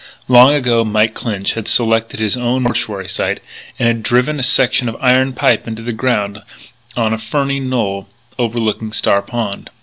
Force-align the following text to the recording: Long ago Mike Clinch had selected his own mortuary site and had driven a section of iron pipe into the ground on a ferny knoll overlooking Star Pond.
Long 0.27 0.51
ago 0.55 0.83
Mike 0.83 1.13
Clinch 1.13 1.53
had 1.53 1.67
selected 1.67 2.19
his 2.19 2.35
own 2.35 2.63
mortuary 2.63 3.07
site 3.07 3.39
and 3.77 3.85
had 3.85 4.01
driven 4.01 4.39
a 4.39 4.41
section 4.41 4.89
of 4.89 4.97
iron 4.99 5.33
pipe 5.33 5.67
into 5.67 5.83
the 5.83 5.93
ground 5.93 6.41
on 6.97 7.13
a 7.13 7.19
ferny 7.19 7.59
knoll 7.59 8.09
overlooking 8.39 8.93
Star 8.93 9.21
Pond. 9.21 9.69